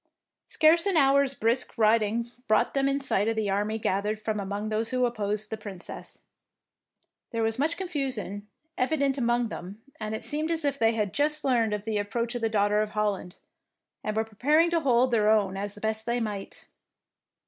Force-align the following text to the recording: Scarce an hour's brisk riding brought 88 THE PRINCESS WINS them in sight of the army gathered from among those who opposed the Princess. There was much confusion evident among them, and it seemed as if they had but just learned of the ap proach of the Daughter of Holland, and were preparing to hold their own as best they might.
Scarce 0.49 0.87
an 0.87 0.97
hour's 0.97 1.35
brisk 1.35 1.77
riding 1.77 2.31
brought 2.47 2.71
88 2.71 2.73
THE 2.73 2.73
PRINCESS 2.73 2.73
WINS 2.73 2.73
them 2.73 2.89
in 2.95 2.99
sight 3.01 3.27
of 3.27 3.35
the 3.35 3.49
army 3.51 3.77
gathered 3.77 4.19
from 4.19 4.39
among 4.39 4.69
those 4.69 4.89
who 4.89 5.05
opposed 5.05 5.51
the 5.51 5.57
Princess. 5.57 6.17
There 7.29 7.43
was 7.43 7.59
much 7.59 7.77
confusion 7.77 8.47
evident 8.79 9.19
among 9.19 9.49
them, 9.49 9.83
and 9.99 10.15
it 10.15 10.25
seemed 10.25 10.49
as 10.49 10.65
if 10.65 10.79
they 10.79 10.93
had 10.93 11.09
but 11.09 11.13
just 11.13 11.43
learned 11.45 11.75
of 11.75 11.85
the 11.85 11.99
ap 11.99 12.09
proach 12.09 12.33
of 12.33 12.41
the 12.41 12.49
Daughter 12.49 12.81
of 12.81 12.89
Holland, 12.89 13.37
and 14.03 14.17
were 14.17 14.23
preparing 14.25 14.71
to 14.71 14.79
hold 14.79 15.11
their 15.11 15.29
own 15.29 15.55
as 15.55 15.75
best 15.77 16.07
they 16.07 16.19
might. 16.19 16.65